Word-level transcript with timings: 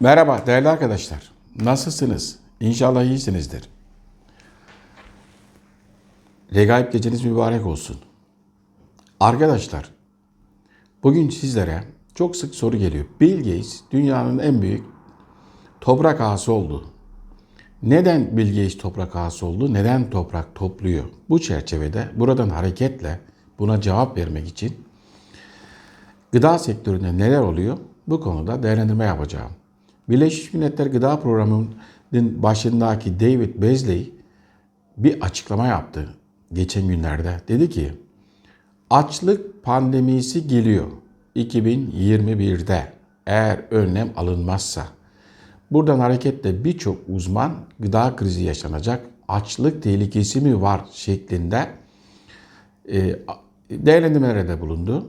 Merhaba 0.00 0.46
değerli 0.46 0.68
arkadaşlar. 0.68 1.32
Nasılsınız? 1.60 2.38
İnşallah 2.60 3.02
iyisinizdir. 3.02 3.68
Regaip 6.54 6.92
geceniz 6.92 7.24
mübarek 7.24 7.66
olsun. 7.66 7.96
Arkadaşlar, 9.20 9.90
bugün 11.02 11.30
sizlere 11.30 11.84
çok 12.14 12.36
sık 12.36 12.54
soru 12.54 12.76
geliyor. 12.76 13.04
Bill 13.20 13.36
Gates 13.36 13.80
dünyanın 13.90 14.38
en 14.38 14.62
büyük 14.62 14.84
toprak 15.80 16.20
ağası 16.20 16.52
oldu. 16.52 16.84
Neden 17.82 18.36
Bill 18.36 18.48
Gates 18.48 18.78
toprak 18.78 19.16
ağası 19.16 19.46
oldu? 19.46 19.74
Neden 19.74 20.10
toprak 20.10 20.54
topluyor? 20.54 21.04
Bu 21.28 21.40
çerçevede 21.40 22.08
buradan 22.16 22.50
hareketle 22.50 23.20
buna 23.58 23.80
cevap 23.80 24.16
vermek 24.18 24.48
için 24.48 24.76
gıda 26.32 26.58
sektöründe 26.58 27.18
neler 27.18 27.40
oluyor? 27.40 27.78
Bu 28.06 28.20
konuda 28.20 28.62
değerlendirme 28.62 29.04
yapacağım. 29.04 29.50
Birleşmiş 30.08 30.54
Milletler 30.54 30.86
Gıda 30.86 31.20
Programı'nın 31.20 32.42
başındaki 32.42 33.20
David 33.20 33.62
Beasley 33.62 34.12
bir 34.96 35.20
açıklama 35.20 35.66
yaptı 35.66 36.08
geçen 36.52 36.88
günlerde. 36.88 37.40
Dedi 37.48 37.70
ki 37.70 37.92
açlık 38.90 39.62
pandemisi 39.62 40.46
geliyor 40.46 40.86
2021'de 41.36 42.92
eğer 43.26 43.60
önlem 43.70 44.10
alınmazsa. 44.16 44.86
Buradan 45.70 46.00
hareketle 46.00 46.64
birçok 46.64 46.96
uzman 47.08 47.52
gıda 47.80 48.16
krizi 48.16 48.44
yaşanacak, 48.44 49.06
açlık 49.28 49.82
tehlikesi 49.82 50.40
mi 50.40 50.62
var 50.62 50.80
şeklinde 50.92 51.66
e, 52.92 53.16
değerlendirmelere 53.70 54.48
de 54.48 54.60
bulundu. 54.60 55.06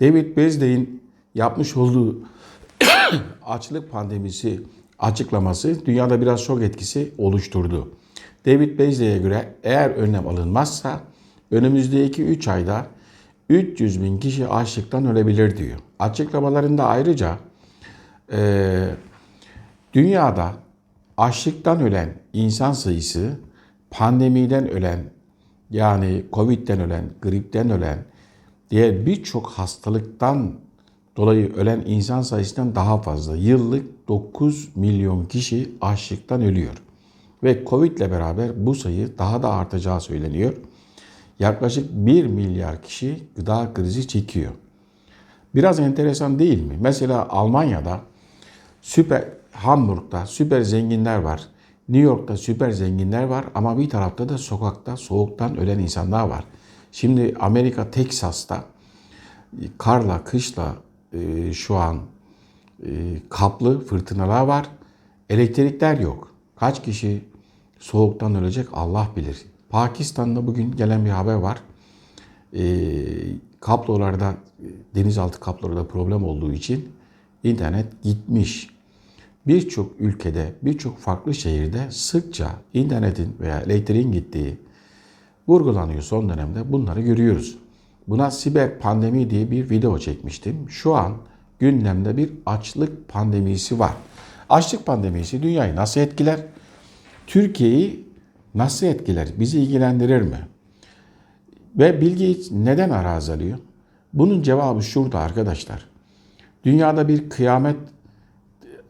David 0.00 0.36
Beasley'in 0.36 1.02
yapmış 1.34 1.76
olduğu 1.76 2.18
açlık 3.46 3.90
pandemisi 3.90 4.62
açıklaması 4.98 5.86
dünyada 5.86 6.20
biraz 6.20 6.40
şok 6.40 6.62
etkisi 6.62 7.12
oluşturdu. 7.18 7.92
David 8.46 8.78
Beasley'e 8.78 9.18
göre 9.18 9.54
eğer 9.62 9.90
önlem 9.90 10.28
alınmazsa 10.28 11.00
önümüzdeki 11.50 12.24
3 12.24 12.48
ayda 12.48 12.86
300 13.48 14.02
bin 14.02 14.18
kişi 14.18 14.48
açlıktan 14.48 15.06
ölebilir 15.06 15.56
diyor. 15.56 15.78
Açıklamalarında 15.98 16.86
ayrıca 16.86 17.38
e, 18.32 18.88
dünyada 19.94 20.52
açlıktan 21.16 21.80
ölen 21.80 22.14
insan 22.32 22.72
sayısı 22.72 23.40
pandemiden 23.90 24.68
ölen 24.68 25.00
yani 25.70 26.24
Covid'den 26.32 26.80
ölen, 26.80 27.10
gripten 27.22 27.70
ölen, 27.70 28.04
diğer 28.70 29.06
birçok 29.06 29.46
hastalıktan 29.46 30.54
dolayı 31.16 31.54
ölen 31.54 31.82
insan 31.86 32.22
sayısından 32.22 32.74
daha 32.74 33.02
fazla. 33.02 33.36
Yıllık 33.36 34.08
9 34.08 34.68
milyon 34.76 35.24
kişi 35.24 35.72
açlıktan 35.80 36.42
ölüyor. 36.42 36.82
Ve 37.42 37.64
Covid 37.66 37.96
ile 37.96 38.10
beraber 38.10 38.66
bu 38.66 38.74
sayı 38.74 39.18
daha 39.18 39.42
da 39.42 39.52
artacağı 39.52 40.00
söyleniyor. 40.00 40.54
Yaklaşık 41.38 41.90
1 41.92 42.26
milyar 42.26 42.82
kişi 42.82 43.22
gıda 43.36 43.70
krizi 43.74 44.08
çekiyor. 44.08 44.52
Biraz 45.54 45.80
enteresan 45.80 46.38
değil 46.38 46.62
mi? 46.62 46.76
Mesela 46.80 47.28
Almanya'da 47.28 48.00
süper 48.82 49.24
Hamburg'da 49.52 50.26
süper 50.26 50.62
zenginler 50.62 51.18
var. 51.18 51.48
New 51.88 52.04
York'ta 52.06 52.36
süper 52.36 52.70
zenginler 52.70 53.24
var 53.24 53.44
ama 53.54 53.78
bir 53.78 53.90
tarafta 53.90 54.28
da 54.28 54.38
sokakta 54.38 54.96
soğuktan 54.96 55.56
ölen 55.56 55.78
insanlar 55.78 56.28
var. 56.28 56.44
Şimdi 56.92 57.34
Amerika 57.40 57.90
Teksas'ta 57.90 58.64
karla, 59.78 60.24
kışla 60.24 60.74
e, 61.12 61.52
şu 61.52 61.76
an 61.76 62.00
e, 62.86 62.88
kaplı 63.28 63.84
fırtınalar 63.84 64.42
var. 64.42 64.68
Elektrikler 65.30 65.98
yok. 65.98 66.30
Kaç 66.56 66.82
kişi 66.82 67.24
soğuktan 67.78 68.34
ölecek 68.34 68.66
Allah 68.72 69.08
bilir. 69.16 69.42
Pakistan'da 69.68 70.46
bugün 70.46 70.76
gelen 70.76 71.04
bir 71.04 71.10
haber 71.10 71.34
var. 71.34 71.60
E, 72.56 72.62
kablolarda, 73.60 74.34
denizaltı 74.94 75.40
kablolarda 75.40 75.86
problem 75.86 76.24
olduğu 76.24 76.52
için 76.52 76.88
internet 77.44 78.02
gitmiş. 78.02 78.70
Birçok 79.46 80.00
ülkede, 80.00 80.52
birçok 80.62 80.98
farklı 80.98 81.34
şehirde 81.34 81.90
sıkça 81.90 82.50
internetin 82.74 83.36
veya 83.40 83.60
elektriğin 83.60 84.12
gittiği 84.12 84.58
vurgulanıyor 85.48 86.02
son 86.02 86.28
dönemde. 86.28 86.72
Bunları 86.72 87.00
görüyoruz. 87.00 87.58
Buna 88.10 88.30
siber 88.30 88.78
pandemi 88.78 89.30
diye 89.30 89.50
bir 89.50 89.70
video 89.70 89.98
çekmiştim. 89.98 90.70
Şu 90.70 90.94
an 90.94 91.16
gündemde 91.58 92.16
bir 92.16 92.30
açlık 92.46 93.08
pandemisi 93.08 93.78
var. 93.78 93.92
Açlık 94.48 94.86
pandemisi 94.86 95.42
dünyayı 95.42 95.76
nasıl 95.76 96.00
etkiler? 96.00 96.40
Türkiye'yi 97.26 98.08
nasıl 98.54 98.86
etkiler? 98.86 99.28
Bizi 99.38 99.60
ilgilendirir 99.60 100.22
mi? 100.22 100.38
Ve 101.78 101.90
Gates 101.90 102.52
neden 102.52 102.90
ara 102.90 103.10
azalıyor? 103.10 103.58
Bunun 104.12 104.42
cevabı 104.42 104.82
şurada 104.82 105.18
arkadaşlar. 105.18 105.86
Dünyada 106.64 107.08
bir 107.08 107.30
kıyamet 107.30 107.76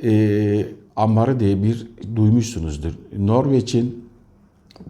e, 0.02 0.66
ambarı 0.96 1.40
diye 1.40 1.62
bir 1.62 1.86
duymuşsunuzdur. 2.16 2.92
Norveç'in 3.18 4.04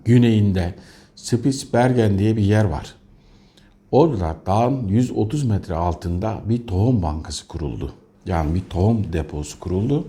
güneyinde 0.04 0.74
Spitsbergen 1.14 2.18
diye 2.18 2.36
bir 2.36 2.42
yer 2.42 2.64
var. 2.64 2.99
Orada 3.92 4.36
dağın 4.46 4.88
130 4.88 5.44
metre 5.44 5.74
altında 5.74 6.40
bir 6.44 6.66
tohum 6.66 7.02
bankası 7.02 7.48
kuruldu. 7.48 7.92
Yani 8.26 8.54
bir 8.54 8.62
tohum 8.70 9.12
deposu 9.12 9.60
kuruldu. 9.60 10.08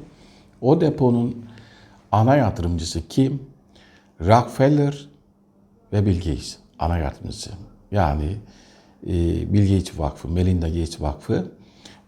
O 0.62 0.82
deponun 0.82 1.46
ana 2.12 2.36
yatırımcısı 2.36 3.08
kim? 3.08 3.40
Rockefeller 4.22 5.10
ve 5.94 6.06
Bill 6.06 6.16
Gates 6.16 6.58
ana 6.80 6.98
yatırımcısı. 6.98 7.52
Yani 7.92 8.38
e, 9.08 9.14
Bill 9.54 9.78
Gates 9.78 10.00
Vakfı, 10.00 10.28
Melinda 10.28 10.68
Gates 10.68 11.02
Vakfı 11.02 11.52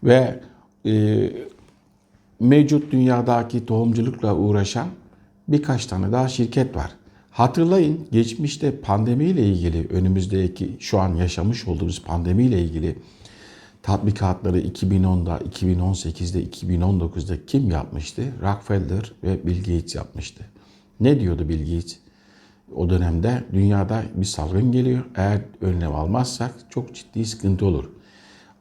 ve 0.04 0.40
e, 0.86 1.32
mevcut 2.40 2.92
dünyadaki 2.92 3.66
tohumculukla 3.66 4.34
uğraşan 4.34 4.88
birkaç 5.48 5.86
tane 5.86 6.12
daha 6.12 6.28
şirket 6.28 6.76
var. 6.76 6.90
Hatırlayın 7.34 8.06
geçmişte 8.12 8.80
pandemiyle 8.80 9.46
ilgili 9.46 9.88
önümüzdeki 9.88 10.76
şu 10.80 11.00
an 11.00 11.14
yaşamış 11.14 11.68
olduğumuz 11.68 12.02
pandemiyle 12.02 12.62
ilgili 12.62 12.96
tatbikatları 13.82 14.60
2010'da, 14.60 15.38
2018'de, 15.38 16.44
2019'da 16.44 17.46
kim 17.46 17.70
yapmıştı? 17.70 18.22
Rockefeller 18.42 19.12
ve 19.22 19.46
Bill 19.46 19.58
Gates 19.58 19.94
yapmıştı. 19.94 20.44
Ne 21.00 21.20
diyordu 21.20 21.48
Bill 21.48 21.74
Gates? 21.74 21.98
O 22.74 22.90
dönemde 22.90 23.44
dünyada 23.52 24.02
bir 24.14 24.26
salgın 24.26 24.72
geliyor. 24.72 25.04
Eğer 25.16 25.40
önlem 25.60 25.94
almazsak 25.94 26.54
çok 26.70 26.94
ciddi 26.94 27.24
sıkıntı 27.24 27.66
olur. 27.66 27.90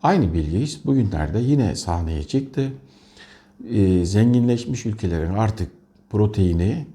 Aynı 0.04 0.34
Bill 0.34 0.54
Gates 0.54 0.86
bugünlerde 0.86 1.40
yine 1.40 1.76
sahneye 1.76 2.24
çıktı. 2.24 2.72
Ee, 3.70 4.06
zenginleşmiş 4.06 4.86
ülkelerin 4.86 5.34
artık 5.34 5.72
proteini 6.10 6.86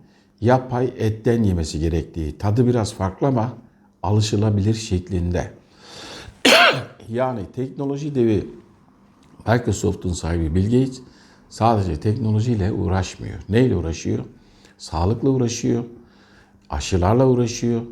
yapay 0.40 0.92
etten 0.98 1.42
yemesi 1.42 1.80
gerektiği, 1.80 2.38
tadı 2.38 2.66
biraz 2.66 2.94
farklı 2.94 3.26
ama 3.26 3.52
alışılabilir 4.02 4.74
şeklinde. 4.74 5.50
yani 7.08 7.40
teknoloji 7.56 8.14
devi 8.14 8.46
Microsoft'un 9.46 10.12
sahibi 10.12 10.54
Bill 10.54 10.64
Gates 10.64 11.00
sadece 11.48 12.00
teknolojiyle 12.00 12.72
uğraşmıyor. 12.72 13.38
Neyle 13.48 13.76
uğraşıyor? 13.76 14.24
Sağlıkla 14.78 15.30
uğraşıyor, 15.30 15.84
aşılarla 16.70 17.26
uğraşıyor. 17.26 17.82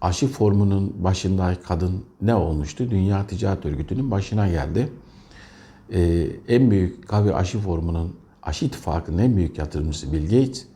Aşı 0.00 0.26
formunun 0.26 1.04
başındaki 1.04 1.62
kadın 1.62 2.04
ne 2.20 2.34
olmuştu? 2.34 2.90
Dünya 2.90 3.26
Ticaret 3.26 3.66
Örgütü'nün 3.66 4.10
başına 4.10 4.48
geldi. 4.48 4.88
Ee, 5.92 6.26
en 6.48 6.70
büyük 6.70 7.08
tabi 7.08 7.34
aşı 7.34 7.58
formunun, 7.58 8.16
aşı 8.42 8.64
ittifakının 8.64 9.18
en 9.18 9.36
büyük 9.36 9.58
yatırımcısı 9.58 10.12
Bill 10.12 10.22
Gates. 10.22 10.66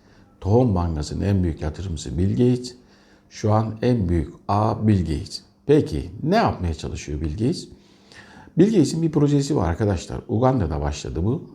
Tohum 0.42 0.74
Bankası'nın 0.74 1.24
en 1.24 1.42
büyük 1.42 1.62
yatırımcısı 1.62 2.18
Bill 2.18 2.30
Gates. 2.30 2.74
Şu 3.30 3.52
an 3.52 3.74
en 3.82 4.08
büyük 4.08 4.34
A 4.48 4.88
Bill 4.88 4.98
Gates. 4.98 5.42
Peki 5.66 6.10
ne 6.22 6.36
yapmaya 6.36 6.74
çalışıyor 6.74 7.20
Bill 7.20 7.30
Gates? 7.30 7.68
Bill 8.58 8.66
Gates'in 8.66 9.02
bir 9.02 9.10
projesi 9.10 9.56
var 9.56 9.68
arkadaşlar. 9.68 10.20
Uganda'da 10.28 10.80
başladı 10.80 11.24
bu. 11.24 11.50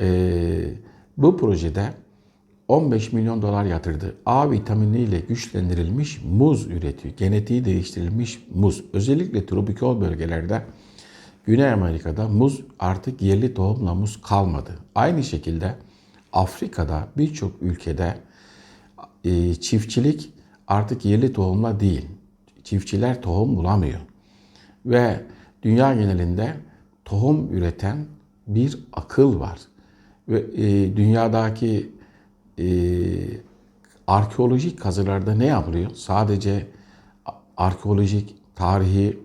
Ee, 0.00 0.74
bu 1.16 1.36
projede 1.36 1.94
15 2.68 3.12
milyon 3.12 3.42
dolar 3.42 3.64
yatırdı. 3.64 4.16
A 4.26 4.50
vitaminiyle 4.50 5.20
güçlendirilmiş 5.20 6.20
muz 6.24 6.66
üretiyor. 6.66 7.14
Genetiği 7.16 7.64
değiştirilmiş 7.64 8.46
muz. 8.54 8.84
Özellikle 8.92 9.46
tropikal 9.46 10.00
bölgelerde 10.00 10.62
Güney 11.44 11.72
Amerika'da 11.72 12.28
muz 12.28 12.60
artık 12.78 13.22
yerli 13.22 13.54
tohumla 13.54 13.94
muz 13.94 14.20
kalmadı. 14.22 14.70
Aynı 14.94 15.24
şekilde 15.24 15.74
Afrika'da 16.32 17.08
birçok 17.16 17.62
ülkede 17.62 18.18
e, 19.24 19.54
çiftçilik 19.54 20.32
artık 20.68 21.04
yerli 21.04 21.32
tohumla 21.32 21.80
değil. 21.80 22.08
Çiftçiler 22.64 23.22
tohum 23.22 23.56
bulamıyor. 23.56 24.00
Ve 24.86 25.20
dünya 25.62 25.94
genelinde 25.94 26.56
tohum 27.04 27.52
üreten 27.52 28.06
bir 28.46 28.78
akıl 28.92 29.40
var. 29.40 29.58
ve 30.28 30.38
e, 30.38 30.96
dünyadaki 30.96 31.92
e, 32.58 32.66
arkeolojik 34.06 34.80
kazılarda 34.80 35.34
ne 35.34 35.46
yapılıyor? 35.46 35.90
Sadece 35.94 36.66
arkeolojik, 37.56 38.34
tarihi 38.54 39.18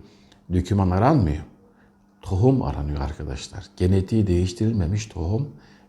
doküman 0.53 0.92
aranmıyor. 0.92 1.44
Tohum 2.21 2.62
aranıyor 2.62 3.01
arkadaşlar. 3.01 3.65
Genetiği 3.77 4.27
değiştirilmemiş 4.27 5.06
tohum 5.06 5.48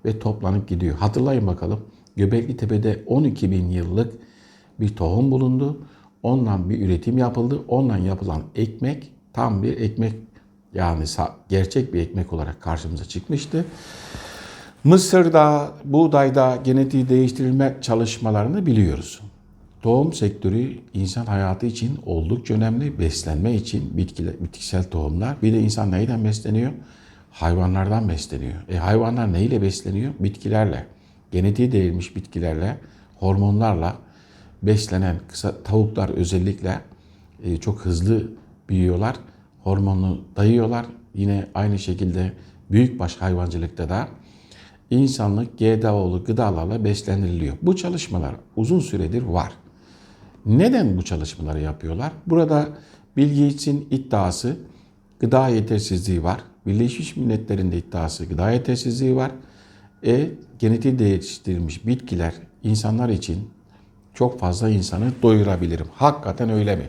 ve 0.08 0.18
toplanıp 0.18 0.68
gidiyor. 0.68 0.96
Hatırlayın 0.98 1.46
bakalım. 1.46 1.80
Göbekli 2.16 2.56
Tepe'de 2.56 3.02
12 3.06 3.50
bin 3.50 3.70
yıllık 3.70 4.12
bir 4.80 4.96
tohum 4.96 5.30
bulundu. 5.30 5.78
Ondan 6.22 6.70
bir 6.70 6.80
üretim 6.80 7.18
yapıldı. 7.18 7.58
Ondan 7.68 7.98
yapılan 7.98 8.42
ekmek 8.56 9.12
tam 9.32 9.62
bir 9.62 9.80
ekmek 9.80 10.14
yani 10.74 11.04
gerçek 11.48 11.94
bir 11.94 12.00
ekmek 12.00 12.32
olarak 12.32 12.60
karşımıza 12.60 13.04
çıkmıştı. 13.04 13.64
Mısır'da, 14.84 15.72
buğdayda 15.84 16.58
genetiği 16.64 17.08
değiştirilme 17.08 17.76
çalışmalarını 17.80 18.66
biliyoruz. 18.66 19.20
Tohum 19.82 20.12
sektörü 20.12 20.78
insan 20.94 21.26
hayatı 21.26 21.66
için 21.66 21.98
oldukça 22.06 22.54
önemli. 22.54 22.98
Beslenme 22.98 23.54
için 23.54 23.96
bitkiler, 23.96 24.34
bitkisel 24.40 24.84
tohumlar. 24.90 25.42
Bir 25.42 25.52
de 25.52 25.60
insan 25.60 25.90
neyden 25.90 26.24
besleniyor? 26.24 26.72
Hayvanlardan 27.38 28.08
besleniyor. 28.08 28.54
E 28.68 28.76
hayvanlar 28.76 29.32
neyle 29.32 29.62
besleniyor? 29.62 30.12
Bitkilerle. 30.20 30.86
Genetiği 31.32 31.72
değişmiş 31.72 32.16
bitkilerle, 32.16 32.78
hormonlarla 33.18 33.96
beslenen 34.62 35.16
kısa 35.28 35.62
tavuklar 35.62 36.08
özellikle 36.08 36.80
e, 37.44 37.56
çok 37.56 37.80
hızlı 37.80 38.30
büyüyorlar. 38.68 39.16
Hormonlu 39.64 40.20
dayıyorlar. 40.36 40.86
Yine 41.14 41.46
aynı 41.54 41.78
şekilde 41.78 42.32
büyükbaş 42.70 43.16
hayvancılıkta 43.16 43.88
da 43.88 44.08
insanlık 44.90 45.58
GDO'lu 45.58 46.24
gıdalarla 46.24 46.84
beslendiriliyor. 46.84 47.56
Bu 47.62 47.76
çalışmalar 47.76 48.34
uzun 48.56 48.80
süredir 48.80 49.22
var. 49.22 49.52
Neden 50.46 50.96
bu 50.96 51.04
çalışmaları 51.04 51.60
yapıyorlar? 51.60 52.12
Burada 52.26 52.68
bilgi 53.16 53.46
için 53.46 53.88
iddiası 53.90 54.56
gıda 55.20 55.48
yetersizliği 55.48 56.22
var. 56.22 56.40
Birleşmiş 56.68 57.16
Milletler'in 57.16 57.72
de 57.72 57.78
iddiası 57.78 58.24
gıda 58.24 58.50
yetersizliği 58.50 59.16
var. 59.16 59.30
E 60.06 60.30
genetiği 60.58 60.98
değiştirilmiş 60.98 61.86
bitkiler 61.86 62.32
insanlar 62.62 63.08
için 63.08 63.50
çok 64.14 64.40
fazla 64.40 64.68
insanı 64.68 65.12
doyurabilirim. 65.22 65.86
Hakikaten 65.94 66.50
öyle 66.50 66.76
mi? 66.76 66.86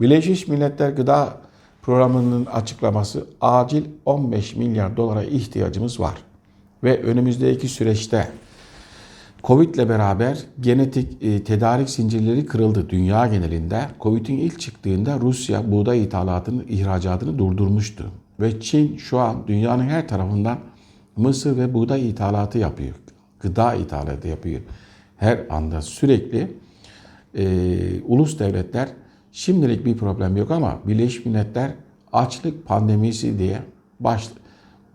Birleşmiş 0.00 0.48
Milletler 0.48 0.90
Gıda 0.90 1.36
Programı'nın 1.82 2.46
açıklaması 2.46 3.26
acil 3.40 3.84
15 4.06 4.56
milyar 4.56 4.96
dolara 4.96 5.24
ihtiyacımız 5.24 6.00
var. 6.00 6.18
Ve 6.84 7.02
önümüzdeki 7.02 7.68
süreçte 7.68 8.28
Covid 9.44 9.74
ile 9.74 9.88
beraber 9.88 10.38
genetik 10.60 11.22
e, 11.22 11.44
tedarik 11.44 11.90
zincirleri 11.90 12.46
kırıldı 12.46 12.90
dünya 12.90 13.26
genelinde. 13.26 13.88
Covid'in 14.00 14.38
ilk 14.38 14.60
çıktığında 14.60 15.18
Rusya 15.20 15.72
buğday 15.72 16.04
ithalatını, 16.04 16.64
ihracatını 16.64 17.38
durdurmuştu. 17.38 18.04
Ve 18.40 18.60
Çin 18.60 18.96
şu 18.96 19.18
an 19.18 19.46
dünyanın 19.46 19.84
her 19.84 20.08
tarafından 20.08 20.58
mısır 21.16 21.56
ve 21.56 21.74
buğday 21.74 22.10
ithalatı 22.10 22.58
yapıyor. 22.58 22.94
Gıda 23.40 23.74
ithalatı 23.74 24.28
yapıyor. 24.28 24.60
Her 25.16 25.40
anda 25.50 25.82
sürekli 25.82 26.56
e, 27.34 27.46
ulus 28.02 28.38
devletler 28.38 28.88
şimdilik 29.32 29.84
bir 29.84 29.96
problem 29.96 30.36
yok 30.36 30.50
ama 30.50 30.78
Birleşmiş 30.86 31.26
Milletler 31.26 31.70
açlık 32.12 32.66
pandemisi 32.66 33.38
diye 33.38 33.58
baş, 34.00 34.28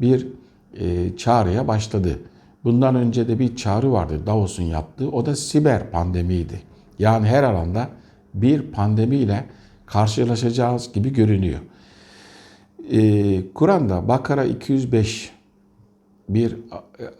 bir 0.01 0.27
e, 0.79 1.17
çağrıya 1.17 1.67
başladı. 1.67 2.19
Bundan 2.63 2.95
önce 2.95 3.27
de 3.27 3.39
bir 3.39 3.55
çağrı 3.55 3.91
vardı 3.91 4.19
Davos'un 4.25 4.63
yaptığı. 4.63 5.09
O 5.09 5.25
da 5.25 5.35
siber 5.35 5.91
pandemiydi. 5.91 6.61
Yani 6.99 7.27
her 7.27 7.43
alanda 7.43 7.89
bir 8.33 8.61
pandemiyle 8.61 9.45
karşılaşacağız 9.85 10.93
gibi 10.93 11.13
görünüyor. 11.13 11.59
Ee, 12.91 13.41
Kur'an'da 13.53 14.07
Bakara 14.07 14.45
205 14.45 15.31
bir 16.29 16.57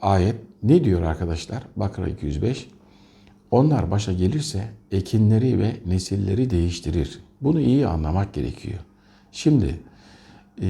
ayet 0.01 0.35
ne 0.63 0.83
diyor 0.83 1.01
arkadaşlar? 1.01 1.63
Bakara 1.75 2.07
205. 2.07 2.67
Onlar 3.51 3.91
başa 3.91 4.13
gelirse 4.13 4.63
ekinleri 4.91 5.59
ve 5.59 5.71
nesilleri 5.85 6.49
değiştirir. 6.49 7.19
Bunu 7.41 7.59
iyi 7.59 7.87
anlamak 7.87 8.33
gerekiyor. 8.33 8.79
Şimdi 9.31 9.79
e, 10.61 10.67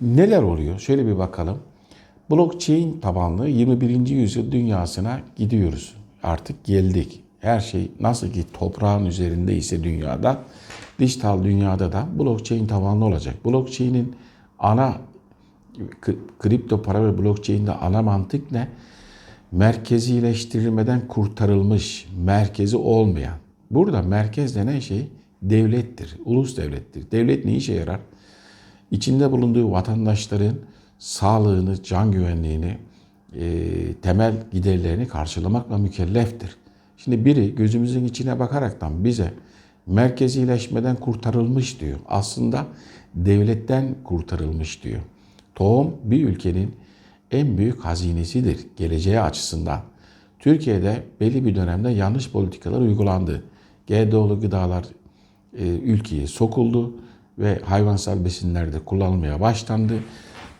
neler 0.00 0.42
oluyor? 0.42 0.78
Şöyle 0.78 1.06
bir 1.06 1.18
bakalım. 1.18 1.58
Blockchain 2.30 3.00
tabanlı 3.00 3.48
21. 3.48 4.06
yüzyıl 4.06 4.52
dünyasına 4.52 5.20
gidiyoruz. 5.36 5.94
Artık 6.22 6.64
geldik. 6.64 7.22
Her 7.40 7.60
şey 7.60 7.90
nasıl 8.00 8.32
ki 8.32 8.44
toprağın 8.52 9.06
üzerinde 9.06 9.56
ise 9.56 9.84
dünyada, 9.84 10.42
dijital 10.98 11.44
dünyada 11.44 11.92
da 11.92 12.08
blockchain 12.18 12.66
tabanlı 12.66 13.04
olacak. 13.04 13.44
Blockchain'in 13.44 14.14
ana 14.60 15.00
kripto 16.38 16.82
para 16.82 17.04
ve 17.04 17.18
blockchain'de 17.18 17.72
ana 17.72 18.02
mantık 18.02 18.52
ne? 18.52 18.68
Merkezileştirilmeden 19.52 21.08
kurtarılmış, 21.08 22.08
merkezi 22.24 22.76
olmayan. 22.76 23.36
Burada 23.70 24.02
merkez 24.02 24.56
denen 24.56 24.80
şey 24.80 25.08
devlettir, 25.42 26.16
ulus 26.24 26.56
devlettir. 26.56 27.10
Devlet 27.10 27.44
ne 27.44 27.56
işe 27.56 27.72
yarar? 27.72 28.00
İçinde 28.90 29.32
bulunduğu 29.32 29.70
vatandaşların 29.70 30.54
sağlığını, 30.98 31.82
can 31.82 32.12
güvenliğini, 32.12 32.78
e, 33.36 33.94
temel 34.02 34.34
giderlerini 34.52 35.08
karşılamakla 35.08 35.78
mükelleftir. 35.78 36.56
Şimdi 36.96 37.24
biri 37.24 37.54
gözümüzün 37.54 38.04
içine 38.04 38.38
bakaraktan 38.38 39.04
bize 39.04 39.32
merkezileşmeden 39.86 40.96
kurtarılmış 40.96 41.80
diyor. 41.80 41.98
Aslında 42.08 42.66
devletten 43.14 43.94
kurtarılmış 44.04 44.84
diyor. 44.84 45.00
Tohum 45.54 45.96
bir 46.04 46.28
ülkenin 46.28 46.74
en 47.30 47.58
büyük 47.58 47.84
hazinesidir 47.84 48.66
geleceği 48.76 49.20
açısından. 49.20 49.80
Türkiye'de 50.38 51.02
belli 51.20 51.44
bir 51.44 51.54
dönemde 51.54 51.90
yanlış 51.90 52.30
politikalar 52.30 52.80
uygulandı. 52.80 53.44
GDO'lu 53.86 54.40
gıdalar 54.40 54.84
e, 55.58 55.66
ülkeye 55.68 56.26
sokuldu 56.26 56.94
ve 57.38 57.60
hayvansal 57.64 58.24
besinlerde 58.24 58.78
kullanılmaya 58.78 59.40
başlandı. 59.40 59.94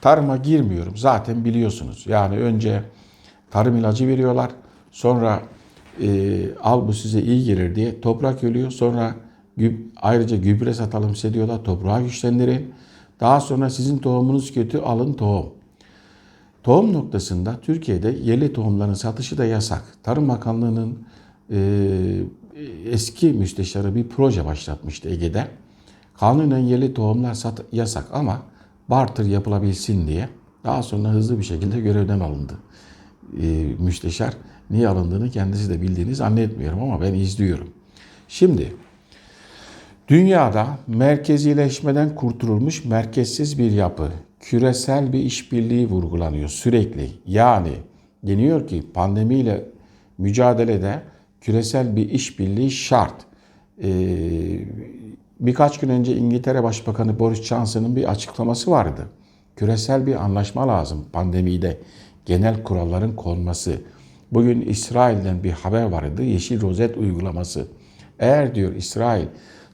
Tarıma 0.01 0.37
girmiyorum 0.37 0.97
zaten 0.97 1.45
biliyorsunuz. 1.45 2.05
Yani 2.09 2.37
önce 2.37 2.83
tarım 3.51 3.77
ilacı 3.77 4.09
veriyorlar. 4.09 4.51
Sonra 4.91 5.43
e, 6.03 6.39
al 6.63 6.89
bu 6.89 6.93
size 6.93 7.23
iyi 7.23 7.45
gelir 7.45 7.75
diye 7.75 8.01
toprak 8.01 8.45
ölüyor. 8.45 8.71
Sonra 8.71 9.15
ayrıca 9.97 10.37
gübre 10.37 10.75
satalım 10.75 11.17
size 11.17 11.35
diyorlar. 11.35 11.65
Toprağı 11.65 12.03
güçlendirin. 12.03 12.75
Daha 13.21 13.41
sonra 13.41 13.71
sizin 13.71 13.99
tohumunuz 13.99 14.55
kötü 14.55 14.79
alın 14.79 15.13
tohum. 15.13 15.47
Tohum 16.63 16.93
noktasında 16.93 17.61
Türkiye'de 17.63 18.19
yerli 18.23 18.53
tohumların 18.53 18.95
satışı 18.95 19.39
da 19.39 19.45
yasak. 19.45 19.85
Tarım 20.03 20.29
Bakanlığı'nın 20.29 20.99
e, 21.51 21.59
eski 22.87 23.27
müsteşarı 23.33 23.95
bir 23.95 24.09
proje 24.09 24.45
başlatmıştı 24.45 25.09
Ege'de. 25.09 25.49
Kanunen 26.15 26.59
yerli 26.59 26.95
tohumlar 26.95 27.35
sat, 27.35 27.63
yasak 27.73 28.05
ama 28.13 28.43
barter 28.89 29.25
yapılabilsin 29.25 30.09
diye 30.09 30.29
daha 30.65 30.83
sonra 30.83 31.09
hızlı 31.09 31.39
bir 31.39 31.45
şekilde 31.45 31.81
görevden 31.81 32.21
alındı. 32.21 32.53
E, 33.43 33.75
müsteşar 33.79 34.35
niye 34.71 34.89
alındığını 34.89 35.31
kendisi 35.31 35.71
de 35.71 35.83
bildiğini 35.83 36.15
zannetmiyorum 36.15 36.83
ama 36.83 37.01
ben 37.01 37.15
izliyorum. 37.15 37.69
Şimdi 38.29 38.75
dünyada 40.11 40.79
merkezileşmeden 40.87 42.15
kurtulmuş 42.15 42.85
merkezsiz 42.85 43.59
bir 43.59 43.71
yapı, 43.71 44.09
küresel 44.41 45.13
bir 45.13 45.19
işbirliği 45.19 45.89
vurgulanıyor 45.89 46.49
sürekli. 46.49 47.11
Yani 47.27 47.73
deniyor 48.23 48.69
ki 48.69 48.83
pandemiyle 48.95 49.65
mücadelede 50.19 51.03
küresel 51.41 51.97
bir 51.97 52.11
işbirliği 52.11 52.71
şart. 52.71 53.15
Ee, 53.83 53.91
Birkaç 55.41 55.79
gün 55.79 55.89
önce 55.89 56.17
İngiltere 56.17 56.63
Başbakanı 56.63 57.19
Boris 57.19 57.43
Johnson'ın 57.43 57.97
bir 57.97 58.11
açıklaması 58.11 58.71
vardı. 58.71 59.07
Küresel 59.57 60.07
bir 60.07 60.15
anlaşma 60.15 60.69
lazım 60.69 61.07
pandemide. 61.13 61.79
Genel 62.27 62.63
kuralların 62.63 63.17
konması. 63.17 63.81
Bugün 64.33 64.61
İsrail'den 64.61 65.45
bir 65.45 65.51
haber 65.51 65.83
vardı. 65.83 66.23
Yeşil 66.23 66.61
rozet 66.61 66.97
uygulaması. 66.97 67.67
Eğer 68.19 68.55
diyor 68.55 68.75
İsrail 68.75 69.27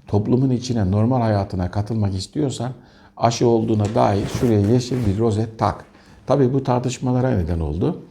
toplumun 0.08 0.50
içine 0.50 0.90
normal 0.90 1.20
hayatına 1.20 1.70
katılmak 1.70 2.14
istiyorsan 2.14 2.72
aşı 3.16 3.48
olduğuna 3.48 3.94
dair 3.94 4.26
şuraya 4.26 4.60
yeşil 4.60 5.06
bir 5.06 5.18
rozet 5.18 5.58
tak. 5.58 5.84
Tabii 6.26 6.52
bu 6.52 6.64
tartışmalara 6.64 7.30
neden 7.30 7.60
oldu. 7.60 8.02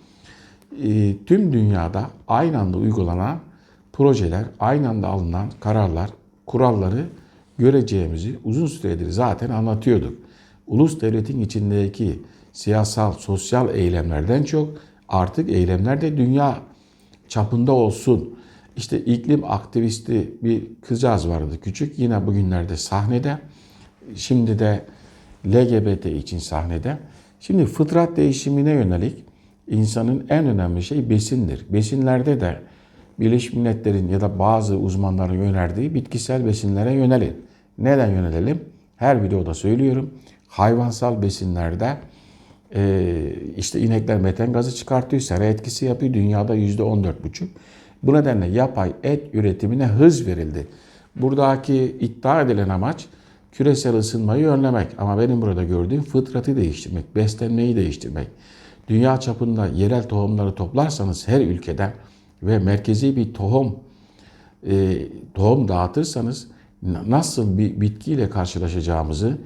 E, 0.83 1.17
tüm 1.25 1.53
dünyada 1.53 2.09
aynı 2.27 2.59
anda 2.59 2.77
uygulanan 2.77 3.39
projeler, 3.93 4.45
aynı 4.59 4.89
anda 4.89 5.07
alınan 5.07 5.47
kararlar, 5.59 6.09
kuralları 6.45 7.05
göreceğimizi 7.57 8.39
uzun 8.43 8.67
süredir 8.67 9.09
zaten 9.09 9.49
anlatıyorduk. 9.49 10.13
Ulus 10.67 11.01
devletin 11.01 11.41
içindeki 11.41 12.21
siyasal, 12.53 13.11
sosyal 13.11 13.75
eylemlerden 13.75 14.43
çok 14.43 14.69
Artık 15.09 15.49
eylemler 15.49 16.01
de 16.01 16.17
dünya 16.17 16.57
çapında 17.27 17.71
olsun. 17.71 18.39
İşte 18.77 18.99
iklim 18.99 19.43
aktivisti 19.43 20.33
bir 20.43 20.63
kızcağız 20.81 21.29
vardı 21.29 21.59
küçük. 21.61 21.99
Yine 21.99 22.27
bugünlerde 22.27 22.77
sahnede. 22.77 23.37
Şimdi 24.15 24.59
de 24.59 24.85
LGBT 25.47 26.05
için 26.05 26.39
sahnede. 26.39 26.97
Şimdi 27.39 27.65
fıtrat 27.65 28.17
değişimine 28.17 28.71
yönelik 28.71 29.23
insanın 29.67 30.25
en 30.29 30.45
önemli 30.45 30.83
şey 30.83 31.09
besindir. 31.09 31.65
Besinlerde 31.69 32.41
de 32.41 32.59
Birleşmiş 33.19 33.53
Milletler'in 33.53 34.09
ya 34.09 34.21
da 34.21 34.39
bazı 34.39 34.77
uzmanların 34.77 35.39
önerdiği 35.39 35.93
bitkisel 35.93 36.45
besinlere 36.45 36.93
yönelin. 36.93 37.45
Neden 37.77 38.11
yönelelim? 38.11 38.59
Her 38.97 39.23
videoda 39.23 39.53
söylüyorum. 39.53 40.13
Hayvansal 40.47 41.21
besinlerde 41.21 41.97
işte 43.57 43.79
inekler 43.79 44.17
meten 44.17 44.53
gazı 44.53 44.75
çıkartıyor, 44.75 45.21
sera 45.21 45.45
etkisi 45.45 45.85
yapıyor. 45.85 46.13
Dünyada 46.13 46.55
yüzde 46.55 46.83
on 46.83 47.03
dört 47.03 47.23
buçuk. 47.23 47.49
Bu 48.05 48.13
nedenle 48.13 48.47
yapay 48.47 48.93
et 49.03 49.35
üretimine 49.35 49.85
hız 49.85 50.27
verildi. 50.27 50.67
Buradaki 51.15 51.97
iddia 51.99 52.41
edilen 52.41 52.69
amaç 52.69 53.05
küresel 53.51 53.95
ısınmayı 53.95 54.47
önlemek. 54.47 54.87
Ama 54.97 55.19
benim 55.19 55.41
burada 55.41 55.63
gördüğüm 55.63 56.01
fıtratı 56.01 56.55
değiştirmek, 56.55 57.15
beslenmeyi 57.15 57.75
değiştirmek. 57.75 58.27
Dünya 58.87 59.19
çapında 59.19 59.67
yerel 59.67 60.09
tohumları 60.09 60.55
toplarsanız 60.55 61.27
her 61.27 61.41
ülkeden 61.41 61.93
ve 62.43 62.59
merkezi 62.59 63.15
bir 63.15 63.33
tohum 63.33 63.75
e, 64.69 64.97
tohum 65.33 65.67
dağıtırsanız 65.67 66.47
nasıl 67.07 67.57
bir 67.57 67.81
bitkiyle 67.81 68.29
karşılaşacağımızı 68.29 69.37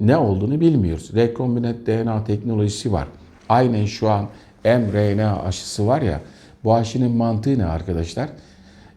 ne 0.00 0.16
olduğunu 0.16 0.60
bilmiyoruz. 0.60 1.10
Rekombinant 1.14 1.86
DNA 1.86 2.24
teknolojisi 2.24 2.92
var. 2.92 3.08
Aynen 3.48 3.84
şu 3.84 4.10
an 4.10 4.28
mRNA 4.64 5.42
aşısı 5.42 5.86
var 5.86 6.02
ya 6.02 6.20
bu 6.64 6.74
aşının 6.74 7.10
mantığı 7.10 7.58
ne 7.58 7.64
arkadaşlar? 7.64 8.28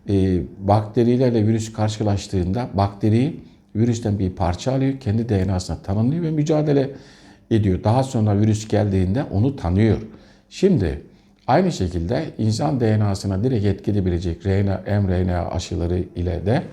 E, 0.10 0.41
bakterilerle 0.60 1.48
virüs 1.48 1.74
karşılaştığında 1.74 2.70
bakteriyi 2.74 3.39
virüsten 3.75 4.20
bir 4.20 4.30
parça 4.30 4.74
alıyor, 4.74 5.00
kendi 5.00 5.30
DNA'sına 5.30 5.77
tanımlıyor 5.77 6.24
ve 6.24 6.32
mücadele 6.32 6.89
ediyor. 7.51 7.84
Daha 7.84 8.03
sonra 8.03 8.39
virüs 8.39 8.68
geldiğinde 8.68 9.24
onu 9.24 9.56
tanıyor. 9.56 9.98
Şimdi 10.50 11.01
aynı 11.48 11.72
şekilde 11.72 12.25
insan 12.38 12.80
DNA'sına 12.80 13.44
direkt 13.44 13.65
etki 13.65 13.91
edebilecek 13.91 14.46
RNA, 14.46 15.01
mRNA 15.01 15.50
aşıları 15.50 16.03
ile 16.15 16.46
de 16.46 16.63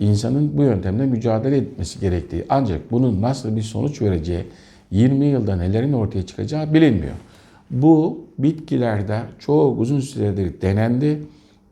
insanın 0.00 0.56
bu 0.58 0.62
yöntemle 0.62 1.06
mücadele 1.06 1.56
etmesi 1.56 2.00
gerektiği 2.00 2.44
ancak 2.48 2.90
bunun 2.90 3.22
nasıl 3.22 3.56
bir 3.56 3.62
sonuç 3.62 4.02
vereceği 4.02 4.44
20 4.90 5.26
yılda 5.26 5.56
nelerin 5.56 5.92
ortaya 5.92 6.26
çıkacağı 6.26 6.74
bilinmiyor. 6.74 7.14
Bu 7.74 8.26
bitkilerde 8.38 9.22
çok 9.38 9.80
uzun 9.80 10.00
süredir 10.00 10.60
denendi. 10.60 11.22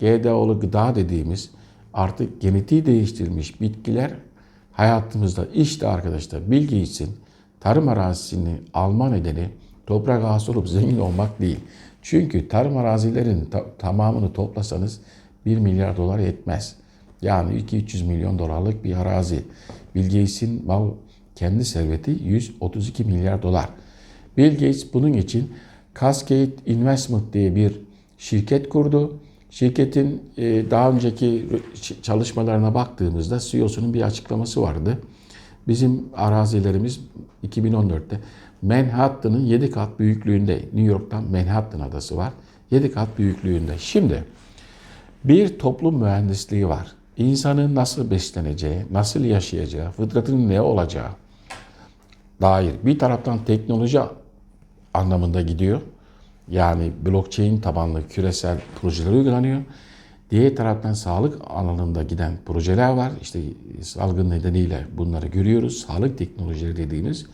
GDO'lu 0.00 0.60
gıda 0.60 0.94
dediğimiz 0.94 1.50
artık 1.94 2.40
genetiği 2.40 2.86
değiştirilmiş 2.86 3.60
bitkiler 3.60 4.10
hayatımızda 4.72 5.46
işte 5.54 5.86
arkadaşlar 5.86 6.50
bilgi 6.50 6.80
için 6.80 7.08
tarım 7.60 7.88
arazisini 7.88 8.54
alma 8.74 9.08
nedeni 9.10 9.48
toprak 9.86 10.24
ağası 10.24 10.52
olup 10.52 10.68
zengin 10.68 10.98
olmak 10.98 11.40
değil. 11.40 11.60
Çünkü 12.02 12.48
tarım 12.48 12.76
arazilerin 12.76 13.44
ta- 13.44 13.66
tamamını 13.78 14.32
toplasanız 14.32 15.00
1 15.46 15.58
milyar 15.58 15.96
dolar 15.96 16.18
yetmez. 16.18 16.76
Yani 17.22 17.62
2-300 17.62 18.04
milyon 18.04 18.38
dolarlık 18.38 18.84
bir 18.84 18.96
arazi. 18.96 19.44
Bill 19.94 20.04
Gates'in 20.04 20.66
mal 20.66 20.88
kendi 21.34 21.64
serveti 21.64 22.10
132 22.24 23.04
milyar 23.04 23.42
dolar. 23.42 23.68
Bill 24.36 24.52
Gates 24.52 24.94
bunun 24.94 25.12
için 25.12 25.52
Cascade 26.00 26.50
Investment 26.66 27.32
diye 27.32 27.54
bir 27.54 27.80
şirket 28.18 28.68
kurdu. 28.68 29.16
Şirketin 29.50 30.22
e, 30.36 30.70
daha 30.70 30.90
önceki 30.90 31.48
çalışmalarına 32.02 32.74
baktığımızda 32.74 33.38
CEO'sunun 33.38 33.94
bir 33.94 34.02
açıklaması 34.02 34.62
vardı. 34.62 34.98
Bizim 35.68 36.04
arazilerimiz 36.16 37.00
2014'te 37.46 38.20
Manhattan'ın 38.62 39.46
7 39.46 39.70
kat 39.70 39.98
büyüklüğünde. 39.98 40.54
New 40.54 40.80
York'tan 40.80 41.24
Manhattan 41.24 41.80
adası 41.80 42.16
var. 42.16 42.32
7 42.70 42.92
kat 42.92 43.18
büyüklüğünde. 43.18 43.78
Şimdi 43.78 44.24
bir 45.24 45.58
toplum 45.58 45.98
mühendisliği 45.98 46.68
var. 46.68 46.92
İnsanın 47.16 47.74
nasıl 47.74 48.10
besleneceği, 48.10 48.82
nasıl 48.90 49.24
yaşayacağı, 49.24 49.90
fıtratının 49.90 50.48
ne 50.48 50.60
olacağı 50.60 51.08
dair 52.40 52.72
bir 52.82 52.98
taraftan 52.98 53.44
teknoloji 53.44 54.00
anlamında 54.94 55.42
gidiyor. 55.42 55.80
Yani 56.48 56.92
blockchain 57.06 57.60
tabanlı 57.60 58.08
küresel 58.08 58.58
projeler 58.80 59.12
uygulanıyor. 59.12 59.62
Diğer 60.30 60.56
taraftan 60.56 60.92
sağlık 60.92 61.40
alanında 61.46 62.02
giden 62.02 62.32
projeler 62.46 62.92
var. 62.92 63.12
İşte 63.22 63.40
salgın 63.80 64.30
nedeniyle 64.30 64.86
bunları 64.96 65.26
görüyoruz. 65.26 65.78
Sağlık 65.86 66.18
teknolojileri 66.18 66.76
dediğimiz. 66.76 67.26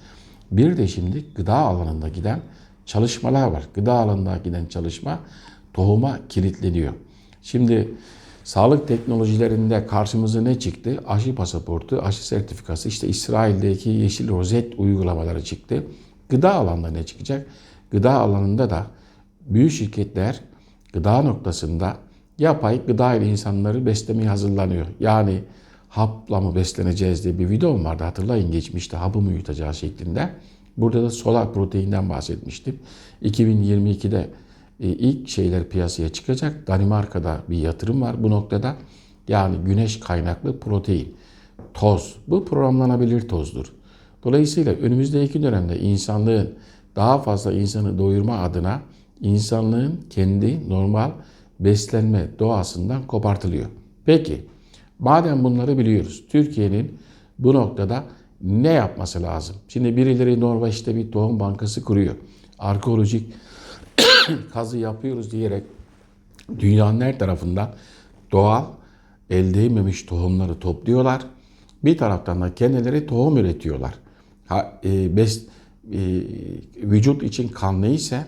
Bir 0.50 0.76
de 0.76 0.88
şimdi 0.88 1.24
gıda 1.34 1.54
alanında 1.54 2.08
giden 2.08 2.40
çalışmalar 2.86 3.46
var. 3.46 3.62
Gıda 3.74 3.92
alanında 3.92 4.36
giden 4.44 4.66
çalışma 4.66 5.18
tohuma 5.74 6.18
kilitleniyor. 6.28 6.92
Şimdi 7.42 7.88
sağlık 8.44 8.88
teknolojilerinde 8.88 9.86
karşımıza 9.86 10.40
ne 10.40 10.58
çıktı? 10.58 11.00
Aşı 11.06 11.34
pasaportu, 11.34 11.98
aşı 12.02 12.26
sertifikası, 12.26 12.88
işte 12.88 13.08
İsrail'deki 13.08 13.90
yeşil 13.90 14.28
rozet 14.28 14.74
uygulamaları 14.78 15.44
çıktı. 15.44 15.84
Gıda 16.28 16.54
alanında 16.54 16.90
ne 16.90 17.06
çıkacak? 17.06 17.47
Gıda 17.90 18.12
alanında 18.12 18.70
da 18.70 18.87
büyük 19.47 19.73
şirketler 19.73 20.40
gıda 20.92 21.23
noktasında 21.23 21.97
yapay 22.38 22.87
gıda 22.87 23.14
ile 23.14 23.26
insanları 23.26 23.87
beslemeye 23.87 24.28
hazırlanıyor. 24.28 24.87
Yani 25.00 25.40
hapla 25.88 26.40
mı 26.40 26.54
besleneceğiz 26.54 27.25
diye 27.25 27.38
bir 27.38 27.50
videom 27.50 27.85
vardı 27.85 28.04
hatırlayın 28.04 28.50
geçmişte 28.52 28.97
hapı 28.97 29.20
mı 29.20 29.32
yutacağız 29.32 29.76
şeklinde. 29.76 30.30
Burada 30.76 31.02
da 31.02 31.11
solar 31.11 31.54
proteinden 31.54 32.08
bahsetmiştim. 32.08 32.78
2022'de 33.23 34.30
e, 34.80 34.88
ilk 34.88 35.28
şeyler 35.28 35.68
piyasaya 35.68 36.08
çıkacak. 36.08 36.66
Danimarka'da 36.66 37.40
bir 37.49 37.56
yatırım 37.56 38.02
var 38.02 38.23
bu 38.23 38.30
noktada. 38.30 38.76
Yani 39.28 39.56
güneş 39.64 40.00
kaynaklı 40.00 40.61
protein, 40.61 41.16
toz. 41.75 42.16
Bu 42.28 42.44
programlanabilir 42.44 43.28
tozdur. 43.28 43.73
Dolayısıyla 44.25 44.72
önümüzdeki 44.72 45.42
dönemde 45.42 45.80
insanlığın 45.80 46.54
daha 46.96 47.18
fazla 47.18 47.52
insanı 47.52 47.98
doyurma 47.98 48.38
adına 48.38 48.82
insanlığın 49.20 50.00
kendi 50.10 50.68
normal 50.68 51.10
beslenme 51.60 52.28
doğasından 52.38 53.06
kopartılıyor. 53.06 53.66
Peki 54.04 54.44
madem 54.98 55.44
bunları 55.44 55.78
biliyoruz 55.78 56.25
Türkiye'nin 56.28 56.98
bu 57.38 57.54
noktada 57.54 58.04
ne 58.42 58.72
yapması 58.72 59.22
lazım? 59.22 59.56
Şimdi 59.68 59.96
birileri 59.96 60.40
Norveç'te 60.40 60.96
bir 60.96 61.12
tohum 61.12 61.40
bankası 61.40 61.84
kuruyor. 61.84 62.14
Arkeolojik 62.58 63.32
kazı 64.52 64.78
yapıyoruz 64.78 65.32
diyerek 65.32 65.64
dünyanın 66.58 67.00
her 67.00 67.18
tarafından 67.18 67.70
doğal 68.32 68.64
elde 69.30 69.66
edilmemiş 69.66 70.02
tohumları 70.02 70.58
topluyorlar. 70.58 71.22
Bir 71.84 71.98
taraftan 71.98 72.40
da 72.40 72.54
kendileri 72.54 73.06
tohum 73.06 73.37
üretiyorlar. 73.37 73.94
Ha, 74.48 74.80
e, 74.84 75.16
bes, 75.16 75.46
e, 75.92 75.98
vücut 76.76 77.22
için 77.22 77.48
kan 77.48 77.82
neyse 77.82 78.26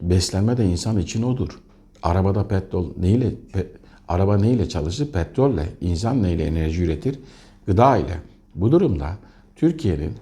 beslenme 0.00 0.56
de 0.56 0.66
insan 0.66 0.98
için 0.98 1.22
odur. 1.22 1.60
Arabada 2.02 2.48
petrol 2.48 2.92
neyle 2.96 3.34
pe, 3.52 3.66
araba 4.08 4.36
neyle 4.36 4.68
çalışır? 4.68 5.12
Petrolle. 5.12 5.68
İnsan 5.80 6.22
neyle 6.22 6.44
enerji 6.44 6.82
üretir? 6.82 7.18
Gıda 7.66 7.96
ile. 7.96 8.20
Bu 8.54 8.72
durumda 8.72 9.16
Türkiye'nin 9.56 10.12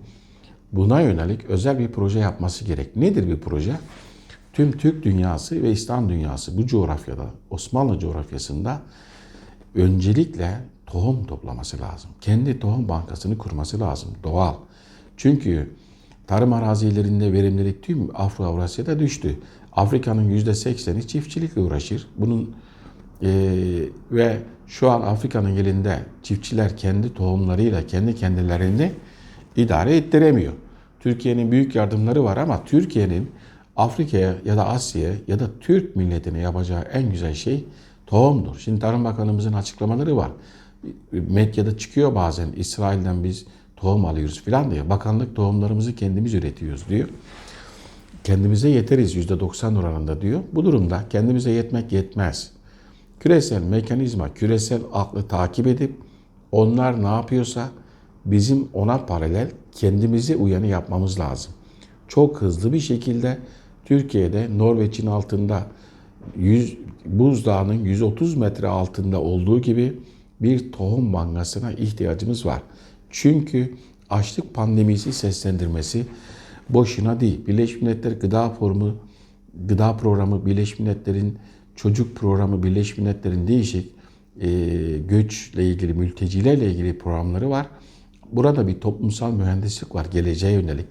buna 0.72 1.00
yönelik 1.00 1.44
özel 1.44 1.78
bir 1.78 1.88
proje 1.88 2.18
yapması 2.18 2.64
gerek. 2.64 2.96
Nedir 2.96 3.28
bir 3.28 3.40
proje? 3.40 3.72
Tüm 4.52 4.72
Türk 4.72 5.04
dünyası 5.04 5.62
ve 5.62 5.70
İslam 5.70 6.08
dünyası 6.08 6.58
bu 6.58 6.66
coğrafyada, 6.66 7.26
Osmanlı 7.50 7.98
coğrafyasında 7.98 8.82
öncelikle 9.74 10.60
tohum 10.86 11.26
toplaması 11.26 11.80
lazım. 11.80 12.10
Kendi 12.20 12.60
tohum 12.60 12.88
bankasını 12.88 13.38
kurması 13.38 13.80
lazım. 13.80 14.10
Doğal. 14.24 14.54
Çünkü 15.16 15.70
tarım 16.26 16.52
arazilerinde 16.52 17.32
verimlilik 17.32 17.82
tüm 17.82 18.08
Afro-Avrasya'da 18.14 18.98
düştü. 18.98 19.38
Afrika'nın 19.72 20.30
%80'i 20.30 21.06
çiftçilikle 21.06 21.60
uğraşır. 21.60 22.06
Bunun 22.16 22.54
e, 23.22 23.28
ve 24.10 24.38
şu 24.66 24.90
an 24.90 25.00
Afrika'nın 25.00 25.56
elinde 25.56 25.98
çiftçiler 26.22 26.76
kendi 26.76 27.14
tohumlarıyla 27.14 27.86
kendi 27.86 28.14
kendilerini 28.14 28.92
idare 29.56 29.96
ettiremiyor. 29.96 30.52
Türkiye'nin 31.00 31.52
büyük 31.52 31.74
yardımları 31.74 32.24
var 32.24 32.36
ama 32.36 32.64
Türkiye'nin 32.64 33.30
Afrika'ya 33.76 34.34
ya 34.44 34.56
da 34.56 34.66
Asya'ya 34.68 35.14
ya 35.28 35.38
da 35.38 35.44
Türk 35.60 35.96
milletine 35.96 36.38
yapacağı 36.38 36.82
en 36.82 37.10
güzel 37.10 37.34
şey 37.34 37.64
tohumdur. 38.06 38.58
Şimdi 38.58 38.80
Tarım 38.80 39.04
Bakanımızın 39.04 39.52
açıklamaları 39.52 40.16
var. 40.16 40.30
Medyada 41.12 41.78
çıkıyor 41.78 42.14
bazen 42.14 42.52
İsrail'den 42.56 43.24
biz 43.24 43.46
tohum 43.76 44.04
alıyoruz 44.04 44.42
filan 44.42 44.70
diye. 44.70 44.90
Bakanlık 44.90 45.36
tohumlarımızı 45.36 45.94
kendimiz 45.94 46.34
üretiyoruz 46.34 46.88
diyor. 46.88 47.08
kendimize 48.24 48.68
yeteriz 48.68 49.16
%90 49.16 49.78
oranında 49.78 50.20
diyor. 50.20 50.40
Bu 50.52 50.64
durumda 50.64 51.04
kendimize 51.10 51.50
yetmek 51.50 51.92
yetmez. 51.92 52.52
Küresel 53.20 53.62
mekanizma, 53.62 54.34
küresel 54.34 54.80
aklı 54.92 55.28
takip 55.28 55.66
edip 55.66 55.92
onlar 56.52 57.02
ne 57.02 57.06
yapıyorsa 57.06 57.68
bizim 58.24 58.68
ona 58.74 58.98
paralel 58.98 59.50
kendimize 59.72 60.36
uyanı 60.36 60.66
yapmamız 60.66 61.20
lazım. 61.20 61.52
Çok 62.08 62.42
hızlı 62.42 62.72
bir 62.72 62.80
şekilde 62.80 63.38
Türkiye'de 63.84 64.58
Norveç'in 64.58 65.06
altında 65.06 65.66
100, 66.36 66.78
buzdağının 67.04 67.84
130 67.84 68.34
metre 68.36 68.68
altında 68.68 69.20
olduğu 69.20 69.60
gibi 69.60 70.00
bir 70.40 70.72
tohum 70.72 71.12
bankasına 71.12 71.72
ihtiyacımız 71.72 72.46
var. 72.46 72.62
Çünkü 73.18 73.74
açlık 74.10 74.54
pandemisi 74.54 75.12
seslendirmesi 75.12 76.06
boşuna 76.68 77.20
değil. 77.20 77.46
Birleşmiş 77.46 77.82
Milletler 77.82 78.12
Gıda 78.12 78.50
Forumu, 78.50 78.96
Gıda 79.66 79.96
Programı, 79.96 80.46
Birleşmiş 80.46 80.78
Milletler'in 80.78 81.38
Çocuk 81.76 82.16
Programı, 82.16 82.62
Birleşmiş 82.62 82.98
Milletler'in 82.98 83.48
değişik 83.48 83.92
e, 84.40 84.48
göçle 85.08 85.64
ilgili, 85.64 85.94
mültecilerle 85.94 86.70
ilgili 86.70 86.98
programları 86.98 87.50
var. 87.50 87.66
Burada 88.32 88.68
bir 88.68 88.80
toplumsal 88.80 89.32
mühendislik 89.32 89.94
var 89.94 90.06
geleceğe 90.12 90.52
yönelik. 90.52 90.86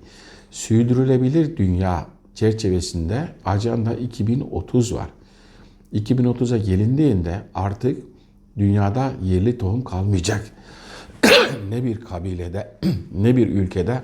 Sürdürülebilir 0.51 1.57
dünya 1.57 2.07
çerçevesinde 2.35 3.29
Ajanda 3.45 3.93
2030 3.93 4.93
var. 4.93 5.09
2030'a 5.93 6.57
gelindiğinde 6.57 7.41
artık 7.53 8.03
dünyada 8.57 9.11
yerli 9.23 9.57
tohum 9.57 9.83
kalmayacak. 9.83 10.51
Ne 11.69 11.83
bir 11.83 12.01
kabilede 12.01 12.71
ne 13.15 13.37
bir 13.37 13.47
ülkede 13.47 14.01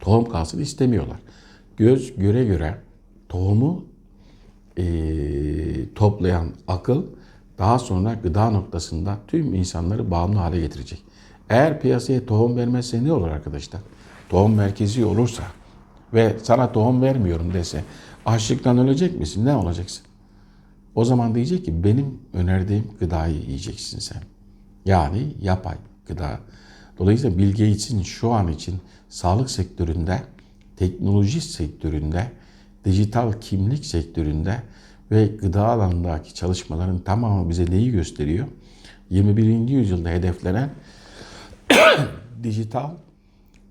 tohum 0.00 0.24
kalsın 0.28 0.60
istemiyorlar. 0.60 1.18
Göz 1.76 2.16
göre 2.16 2.44
göre 2.44 2.78
tohumu 3.28 3.84
e, 4.78 4.84
toplayan 5.94 6.48
akıl 6.68 7.02
daha 7.58 7.78
sonra 7.78 8.14
gıda 8.14 8.50
noktasında 8.50 9.18
tüm 9.28 9.54
insanları 9.54 10.10
bağımlı 10.10 10.38
hale 10.38 10.60
getirecek. 10.60 11.02
Eğer 11.50 11.80
piyasaya 11.80 12.26
tohum 12.26 12.56
vermezse 12.56 13.04
ne 13.04 13.12
olur 13.12 13.28
arkadaşlar? 13.28 13.80
Tohum 14.28 14.54
merkezi 14.54 15.04
olursa 15.04 15.42
ve 16.14 16.36
sana 16.42 16.72
tohum 16.72 17.02
vermiyorum 17.02 17.54
dese 17.54 17.84
açlıktan 18.26 18.78
ölecek 18.78 19.18
misin? 19.20 19.44
Ne 19.44 19.54
olacaksın? 19.56 20.06
O 20.94 21.04
zaman 21.04 21.34
diyecek 21.34 21.64
ki 21.64 21.84
benim 21.84 22.18
önerdiğim 22.32 22.84
gıdayı 23.00 23.34
yiyeceksin 23.34 23.98
sen. 23.98 24.22
Yani 24.84 25.34
yapay 25.40 25.76
gıda. 26.06 26.40
Dolayısıyla 26.98 27.38
Bill 27.38 27.50
Gates'in 27.50 28.02
şu 28.02 28.32
an 28.32 28.48
için 28.48 28.74
sağlık 29.08 29.50
sektöründe, 29.50 30.22
teknoloji 30.76 31.40
sektöründe, 31.40 32.30
dijital 32.84 33.32
kimlik 33.40 33.86
sektöründe 33.86 34.62
ve 35.10 35.26
gıda 35.26 35.68
alanındaki 35.68 36.34
çalışmaların 36.34 36.98
tamamı 36.98 37.50
bize 37.50 37.70
neyi 37.70 37.90
gösteriyor? 37.90 38.46
21. 39.10 39.68
yüzyılda 39.68 40.08
hedeflenen 40.08 40.70
dijital 42.42 42.90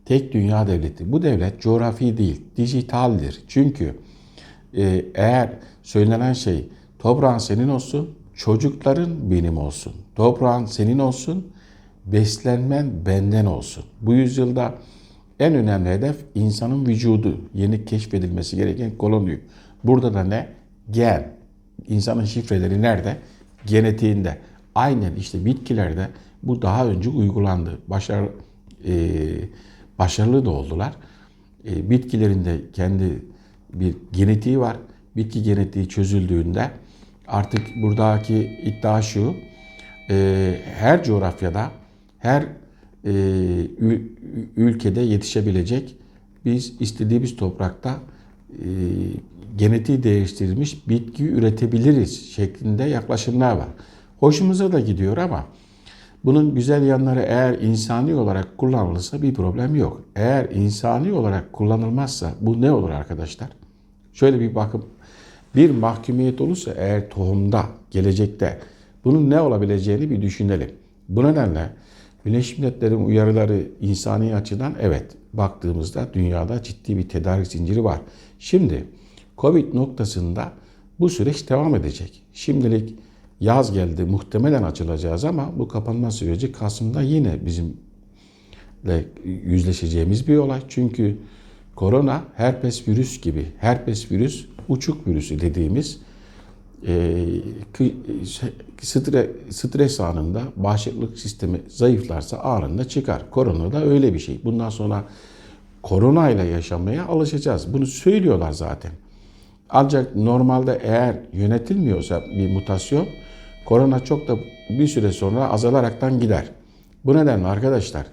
tek 0.05 0.33
dünya 0.33 0.67
devleti. 0.67 1.11
Bu 1.11 1.21
devlet 1.21 1.61
coğrafi 1.61 2.17
değil, 2.17 2.41
dijitaldir. 2.57 3.43
Çünkü 3.47 3.95
e, 4.77 5.05
eğer 5.15 5.49
söylenen 5.83 6.33
şey 6.33 6.69
toprağın 6.99 7.37
senin 7.37 7.69
olsun, 7.69 8.15
çocukların 8.35 9.31
benim 9.31 9.57
olsun. 9.57 9.93
Toprağın 10.15 10.65
senin 10.65 10.99
olsun, 10.99 11.52
beslenmen 12.05 13.05
benden 13.05 13.45
olsun. 13.45 13.83
Bu 14.01 14.13
yüzyılda 14.13 14.75
en 15.39 15.55
önemli 15.55 15.89
hedef 15.89 16.17
insanın 16.35 16.85
vücudu. 16.85 17.41
Yeni 17.53 17.85
keşfedilmesi 17.85 18.55
gereken 18.55 18.97
koloni. 18.97 19.39
Burada 19.83 20.13
da 20.13 20.23
ne? 20.23 20.47
Gen. 20.91 21.31
İnsanın 21.87 22.25
şifreleri 22.25 22.81
nerede? 22.81 23.17
Genetiğinde. 23.65 24.37
Aynen 24.75 25.15
işte 25.15 25.45
bitkilerde 25.45 26.07
bu 26.43 26.61
daha 26.61 26.87
önce 26.87 27.09
uygulandı. 27.09 27.79
Başar, 27.87 28.23
e, 28.87 28.93
başarılı 29.99 30.45
da 30.45 30.49
oldular. 30.49 30.93
E, 31.67 31.89
bitkilerinde 31.89 32.61
kendi 32.73 33.25
bir 33.73 33.95
genetiği 34.11 34.59
var. 34.59 34.77
Bitki 35.15 35.43
genetiği 35.43 35.89
çözüldüğünde 35.89 36.71
artık 37.27 37.61
buradaki 37.81 38.59
iddia 38.63 39.01
şu, 39.01 39.35
e, 40.09 40.55
her 40.79 41.03
coğrafyada, 41.03 41.71
her 42.23 42.43
e, 43.05 43.11
ülkede 44.57 45.01
yetişebilecek 45.01 45.95
biz 46.45 46.73
istediğimiz 46.79 47.35
toprakta 47.35 47.99
e, 48.51 48.67
genetiği 49.57 50.03
değiştirilmiş 50.03 50.87
bitki 50.89 51.29
üretebiliriz 51.29 52.31
şeklinde 52.31 52.83
yaklaşımlar 52.83 53.55
var. 53.55 53.67
Hoşumuza 54.19 54.71
da 54.71 54.79
gidiyor 54.79 55.17
ama 55.17 55.45
bunun 56.25 56.55
güzel 56.55 56.83
yanları 56.83 57.19
eğer 57.19 57.59
insani 57.59 58.15
olarak 58.15 58.57
kullanılırsa 58.57 59.21
bir 59.21 59.33
problem 59.33 59.75
yok. 59.75 60.01
Eğer 60.15 60.49
insani 60.49 61.13
olarak 61.13 61.53
kullanılmazsa 61.53 62.33
bu 62.41 62.61
ne 62.61 62.71
olur 62.71 62.89
arkadaşlar? 62.89 63.49
Şöyle 64.13 64.39
bir 64.39 64.55
bakın. 64.55 64.85
Bir 65.55 65.69
mahkumiyet 65.69 66.41
olursa 66.41 66.73
eğer 66.77 67.09
tohumda, 67.09 67.65
gelecekte 67.91 68.59
bunun 69.05 69.29
ne 69.29 69.41
olabileceğini 69.41 70.09
bir 70.09 70.21
düşünelim. 70.21 70.69
Bu 71.09 71.23
nedenle 71.23 71.69
Birleşmiş 72.25 72.57
Milletler'in 72.57 73.05
uyarıları 73.05 73.67
insani 73.81 74.35
açıdan 74.35 74.75
evet 74.81 75.11
baktığımızda 75.33 76.09
dünyada 76.13 76.63
ciddi 76.63 76.97
bir 76.97 77.09
tedarik 77.09 77.47
zinciri 77.47 77.83
var. 77.83 78.01
Şimdi 78.39 78.85
Covid 79.37 79.73
noktasında 79.73 80.53
bu 80.99 81.09
süreç 81.09 81.49
devam 81.49 81.75
edecek. 81.75 82.23
Şimdilik 82.33 82.95
yaz 83.39 83.73
geldi 83.73 84.03
muhtemelen 84.03 84.63
açılacağız 84.63 85.25
ama 85.25 85.59
bu 85.59 85.67
kapanma 85.67 86.11
süreci 86.11 86.51
Kasım'da 86.51 87.01
yine 87.01 87.45
bizimle 87.45 89.05
yüzleşeceğimiz 89.45 90.27
bir 90.27 90.37
olay. 90.37 90.61
Çünkü 90.67 91.17
korona 91.75 92.23
herpes 92.35 92.87
virüs 92.87 93.21
gibi 93.21 93.45
herpes 93.57 94.11
virüs 94.11 94.45
uçuk 94.67 95.07
virüsü 95.07 95.41
dediğimiz 95.41 95.99
stres, 98.81 99.25
stres 99.49 99.99
anında 99.99 100.41
bağışıklık 100.55 101.19
sistemi 101.19 101.61
zayıflarsa 101.67 102.37
anında 102.37 102.87
çıkar. 102.87 103.29
Korona 103.31 103.73
da 103.73 103.85
öyle 103.85 104.13
bir 104.13 104.19
şey. 104.19 104.41
Bundan 104.43 104.69
sonra 104.69 105.03
korona 105.83 106.29
ile 106.29 106.43
yaşamaya 106.43 107.05
alışacağız. 107.05 107.73
Bunu 107.73 107.85
söylüyorlar 107.85 108.51
zaten. 108.51 108.91
Ancak 109.69 110.15
normalde 110.15 110.79
eğer 110.83 111.15
yönetilmiyorsa 111.33 112.21
bir 112.21 112.53
mutasyon 112.53 113.07
korona 113.65 113.99
çok 113.99 114.27
da 114.27 114.37
bir 114.69 114.87
süre 114.87 115.11
sonra 115.11 115.49
azalaraktan 115.49 116.19
gider. 116.19 116.45
Bu 117.05 117.17
nedenle 117.17 117.47
arkadaşlar 117.47 118.05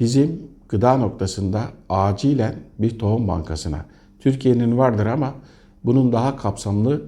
bizim 0.00 0.42
gıda 0.68 0.96
noktasında 0.96 1.62
acilen 1.88 2.54
bir 2.78 2.98
tohum 2.98 3.28
bankasına 3.28 3.84
Türkiye'nin 4.20 4.78
vardır 4.78 5.06
ama 5.06 5.34
bunun 5.84 6.12
daha 6.12 6.36
kapsamlı 6.36 7.02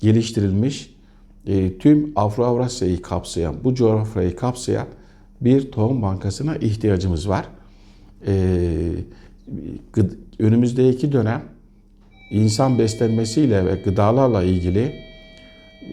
geliştirilmiş 0.00 0.94
e, 1.46 1.78
tüm 1.78 2.12
Afro-Avrasya'yı 2.16 3.02
kapsayan, 3.02 3.54
bu 3.64 3.74
coğrafyayı 3.74 4.36
kapsayan 4.36 4.86
bir 5.40 5.72
tohum 5.72 6.02
bankasına 6.02 6.56
ihtiyacımız 6.56 7.28
var. 7.28 7.48
E, 8.26 8.34
önümüzdeki 10.38 11.12
dönem 11.12 11.42
insan 12.30 12.78
beslenmesiyle 12.78 13.66
ve 13.66 13.74
gıdalarla 13.74 14.42
ilgili 14.42 14.94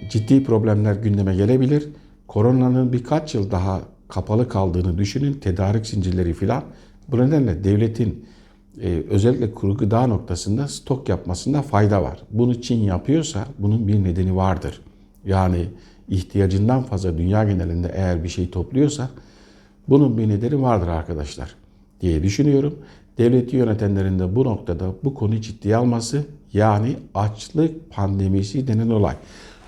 ciddi 0.10 0.44
problemler 0.44 0.96
gündeme 0.96 1.36
gelebilir. 1.36 1.90
Koronanın 2.28 2.94
birkaç 2.94 3.36
yıl 3.36 3.52
daha 3.52 3.82
kapalı 4.08 4.50
kaldığını 4.50 4.98
düşünün. 4.98 5.34
Tedarik 5.34 5.86
zincirleri 5.86 6.34
filan. 6.34 6.64
Bu 7.08 7.18
nedenle 7.18 7.64
devletin 7.64 8.26
e, 8.82 9.04
özellikle 9.10 9.52
kuru 9.52 9.78
gıda 9.78 10.08
noktasında 10.08 10.68
stok 10.68 11.10
yapmasında 11.10 11.62
fayda 11.62 12.04
var. 12.04 12.20
Bunu 12.32 12.62
Çin 12.62 12.84
yapıyorsa 12.84 13.46
bunun 13.60 13.88
bir 13.88 14.04
nedeni 14.04 14.36
vardır. 14.36 14.82
Yani 15.26 15.66
ihtiyacından 16.10 16.84
fazla 16.84 17.18
dünya 17.18 17.44
genelinde 17.44 17.92
eğer 17.96 18.24
bir 18.24 18.30
şey 18.30 18.50
topluyorsa 18.50 19.10
bunun 19.90 20.18
bir 20.18 20.30
nedeni 20.30 20.62
vardır 20.62 20.88
arkadaşlar 20.88 21.56
diye 22.02 22.24
düşünüyorum. 22.24 22.76
Devleti 23.18 23.56
yönetenlerin 23.56 24.20
de 24.20 24.36
bu 24.36 24.44
noktada 24.44 24.86
bu 25.04 25.14
konuyu 25.14 25.42
ciddiye 25.42 25.76
alması 25.76 26.26
yani 26.54 26.96
açlık 27.14 27.90
pandemisi 27.90 28.68
denen 28.68 28.90
olay. 28.90 29.16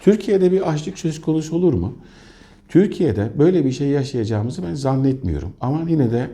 Türkiye'de 0.02 0.52
bir 0.52 0.70
açlık 0.70 1.00
söz 1.00 1.22
konusu 1.22 1.56
olur 1.56 1.74
mu? 1.74 1.94
Türkiye'de 2.70 3.32
böyle 3.40 3.66
bir 3.66 3.72
şey 3.72 3.88
yaşayacağımızı 3.88 4.64
ben 4.64 4.74
zannetmiyorum. 4.74 5.54
Ama 5.62 5.90
yine 5.90 6.12
de 6.12 6.30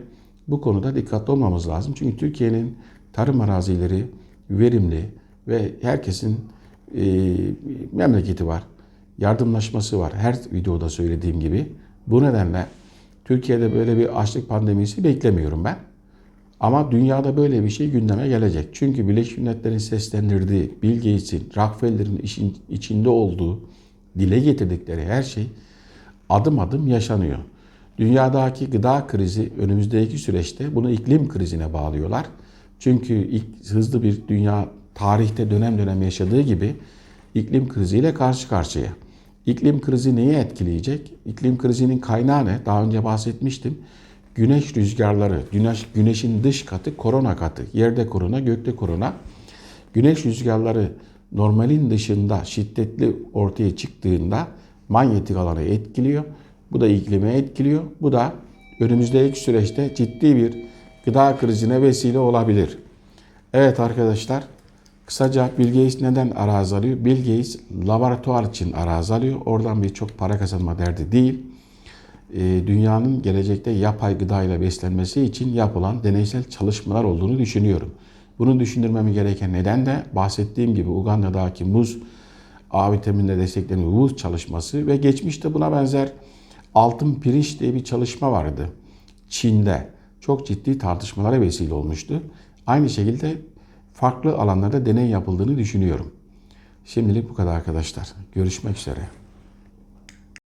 bu 0.48 0.60
konuda 0.60 0.96
dikkatli 0.96 1.30
olmamız 1.30 1.68
lazım. 1.68 1.94
Çünkü 1.96 2.16
Türkiye'nin 2.16 2.76
tarım 3.12 3.40
arazileri 3.40 4.06
verimli 4.50 5.10
ve 5.48 5.72
herkesin 5.82 6.40
e, 6.96 7.34
memleketi 7.92 8.46
var. 8.46 8.62
Yardımlaşması 9.18 9.98
var. 9.98 10.12
Her 10.14 10.38
videoda 10.52 10.88
söylediğim 10.88 11.40
gibi. 11.40 11.72
Bu 12.06 12.22
nedenle 12.22 12.66
Türkiye'de 13.24 13.74
böyle 13.74 13.96
bir 13.96 14.20
açlık 14.20 14.48
pandemisi 14.48 15.04
beklemiyorum 15.04 15.64
ben. 15.64 15.76
Ama 16.60 16.90
dünyada 16.90 17.36
böyle 17.36 17.64
bir 17.64 17.70
şey 17.70 17.90
gündeme 17.90 18.28
gelecek. 18.28 18.68
Çünkü 18.72 19.08
Birleşmiş 19.08 19.38
Milletler'in 19.38 19.78
seslendirdiği, 19.78 20.74
Bill 20.82 20.96
Gates'in, 20.96 21.50
Rockefeller'in 21.56 22.20
içinde 22.68 23.08
olduğu, 23.08 23.60
dile 24.18 24.38
getirdikleri 24.38 25.04
her 25.04 25.22
şey 25.22 25.46
adım 26.28 26.58
adım 26.58 26.88
yaşanıyor. 26.88 27.38
Dünyadaki 27.98 28.70
gıda 28.70 29.06
krizi 29.06 29.52
önümüzdeki 29.58 30.18
süreçte 30.18 30.74
bunu 30.74 30.90
iklim 30.90 31.28
krizine 31.28 31.72
bağlıyorlar. 31.72 32.26
Çünkü 32.78 33.14
ilk 33.14 33.44
hızlı 33.70 34.02
bir 34.02 34.28
dünya 34.28 34.68
tarihte 34.94 35.50
dönem 35.50 35.78
dönem 35.78 36.02
yaşadığı 36.02 36.40
gibi 36.40 36.76
iklim 37.34 37.68
kriziyle 37.68 38.14
karşı 38.14 38.48
karşıya. 38.48 38.88
İklim 39.46 39.80
krizi 39.80 40.16
neyi 40.16 40.32
etkileyecek? 40.32 41.14
İklim 41.26 41.58
krizinin 41.58 41.98
kaynağı 41.98 42.46
ne? 42.46 42.58
Daha 42.66 42.84
önce 42.84 43.04
bahsetmiştim. 43.04 43.78
Güneş 44.34 44.76
rüzgarları, 44.76 45.40
güneş, 45.52 45.86
güneşin 45.94 46.44
dış 46.44 46.64
katı 46.64 46.96
korona 46.96 47.36
katı. 47.36 47.66
Yerde 47.72 48.06
korona, 48.06 48.40
gökte 48.40 48.76
korona. 48.76 49.12
Güneş 49.92 50.26
rüzgarları 50.26 50.92
normalin 51.32 51.90
dışında 51.90 52.44
şiddetli 52.44 53.16
ortaya 53.32 53.76
çıktığında 53.76 54.48
manyetik 54.88 55.36
alanı 55.36 55.62
etkiliyor. 55.62 56.24
Bu 56.74 56.80
da 56.80 56.88
iklimi 56.88 57.30
etkiliyor. 57.30 57.82
Bu 58.00 58.12
da 58.12 58.32
önümüzdeki 58.80 59.40
süreçte 59.40 59.94
ciddi 59.94 60.36
bir 60.36 60.54
gıda 61.04 61.36
krizine 61.36 61.82
vesile 61.82 62.18
olabilir. 62.18 62.78
Evet 63.52 63.80
arkadaşlar, 63.80 64.44
kısaca 65.06 65.50
Bill 65.58 65.66
Gates 65.66 66.00
neden 66.00 66.30
arazi 66.30 66.76
alıyor? 66.76 67.04
Bill 67.04 67.16
Gates 67.16 67.58
laboratuvar 67.86 68.44
için 68.44 68.72
arazi 68.72 69.14
alıyor. 69.14 69.40
Oradan 69.46 69.82
bir 69.82 69.88
çok 69.88 70.18
para 70.18 70.38
kazanma 70.38 70.78
derdi 70.78 71.12
değil. 71.12 71.42
Ee, 72.34 72.62
dünyanın 72.66 73.22
gelecekte 73.22 73.70
yapay 73.70 74.18
gıda 74.18 74.42
ile 74.42 74.60
beslenmesi 74.60 75.22
için 75.22 75.52
yapılan 75.52 76.04
deneysel 76.04 76.44
çalışmalar 76.44 77.04
olduğunu 77.04 77.38
düşünüyorum. 77.38 77.94
Bunu 78.38 78.60
düşündürmemi 78.60 79.12
gereken 79.12 79.52
neden 79.52 79.86
de 79.86 80.02
bahsettiğim 80.12 80.74
gibi 80.74 80.90
Uganda'daki 80.90 81.64
muz 81.64 81.98
A 82.70 82.92
vitaminle 82.92 83.38
desteklenen 83.38 83.84
muz 83.84 84.16
çalışması 84.16 84.86
ve 84.86 84.96
geçmişte 84.96 85.54
buna 85.54 85.72
benzer 85.72 86.12
altın 86.74 87.14
pirinç 87.14 87.60
diye 87.60 87.74
bir 87.74 87.84
çalışma 87.84 88.32
vardı. 88.32 88.70
Çin'de 89.28 89.90
çok 90.20 90.46
ciddi 90.46 90.78
tartışmalara 90.78 91.40
vesile 91.40 91.74
olmuştu. 91.74 92.22
Aynı 92.66 92.90
şekilde 92.90 93.36
farklı 93.92 94.38
alanlarda 94.38 94.86
deney 94.86 95.08
yapıldığını 95.08 95.58
düşünüyorum. 95.58 96.14
Şimdilik 96.84 97.30
bu 97.30 97.34
kadar 97.34 97.56
arkadaşlar. 97.56 98.12
Görüşmek 98.34 98.76
üzere. 98.76 99.23